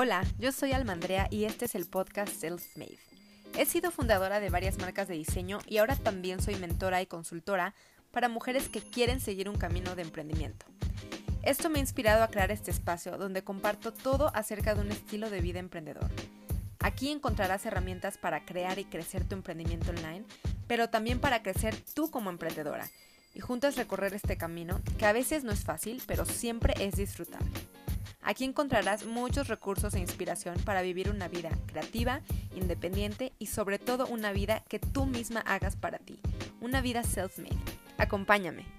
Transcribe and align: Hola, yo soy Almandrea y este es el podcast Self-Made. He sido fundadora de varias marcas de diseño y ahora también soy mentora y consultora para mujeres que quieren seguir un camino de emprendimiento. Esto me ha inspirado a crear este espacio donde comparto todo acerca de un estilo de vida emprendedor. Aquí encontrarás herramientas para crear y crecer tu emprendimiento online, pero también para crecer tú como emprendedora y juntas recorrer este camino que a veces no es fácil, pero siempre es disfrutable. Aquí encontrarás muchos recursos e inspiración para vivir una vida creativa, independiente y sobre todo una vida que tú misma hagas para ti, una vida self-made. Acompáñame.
Hola, 0.00 0.24
yo 0.38 0.52
soy 0.52 0.70
Almandrea 0.70 1.26
y 1.28 1.42
este 1.42 1.64
es 1.64 1.74
el 1.74 1.84
podcast 1.84 2.32
Self-Made. 2.32 3.00
He 3.58 3.66
sido 3.66 3.90
fundadora 3.90 4.38
de 4.38 4.48
varias 4.48 4.78
marcas 4.78 5.08
de 5.08 5.14
diseño 5.14 5.58
y 5.66 5.78
ahora 5.78 5.96
también 5.96 6.40
soy 6.40 6.54
mentora 6.54 7.02
y 7.02 7.06
consultora 7.06 7.74
para 8.12 8.28
mujeres 8.28 8.68
que 8.68 8.80
quieren 8.80 9.18
seguir 9.20 9.48
un 9.48 9.58
camino 9.58 9.96
de 9.96 10.02
emprendimiento. 10.02 10.66
Esto 11.42 11.68
me 11.68 11.78
ha 11.78 11.80
inspirado 11.80 12.22
a 12.22 12.28
crear 12.28 12.52
este 12.52 12.70
espacio 12.70 13.18
donde 13.18 13.42
comparto 13.42 13.92
todo 13.92 14.30
acerca 14.36 14.76
de 14.76 14.82
un 14.82 14.92
estilo 14.92 15.30
de 15.30 15.40
vida 15.40 15.58
emprendedor. 15.58 16.08
Aquí 16.78 17.10
encontrarás 17.10 17.66
herramientas 17.66 18.18
para 18.18 18.44
crear 18.44 18.78
y 18.78 18.84
crecer 18.84 19.24
tu 19.24 19.34
emprendimiento 19.34 19.90
online, 19.90 20.24
pero 20.68 20.90
también 20.90 21.18
para 21.18 21.42
crecer 21.42 21.74
tú 21.92 22.08
como 22.08 22.30
emprendedora 22.30 22.88
y 23.34 23.40
juntas 23.40 23.74
recorrer 23.74 24.14
este 24.14 24.36
camino 24.36 24.80
que 24.96 25.06
a 25.06 25.12
veces 25.12 25.42
no 25.42 25.50
es 25.50 25.64
fácil, 25.64 26.00
pero 26.06 26.24
siempre 26.24 26.74
es 26.78 26.94
disfrutable. 26.94 27.50
Aquí 28.28 28.44
encontrarás 28.44 29.06
muchos 29.06 29.48
recursos 29.48 29.94
e 29.94 30.00
inspiración 30.00 30.54
para 30.66 30.82
vivir 30.82 31.08
una 31.08 31.28
vida 31.28 31.48
creativa, 31.64 32.20
independiente 32.54 33.32
y 33.38 33.46
sobre 33.46 33.78
todo 33.78 34.06
una 34.06 34.32
vida 34.32 34.62
que 34.68 34.78
tú 34.78 35.06
misma 35.06 35.40
hagas 35.40 35.76
para 35.76 35.96
ti, 35.96 36.20
una 36.60 36.82
vida 36.82 37.02
self-made. 37.04 37.56
Acompáñame. 37.96 38.77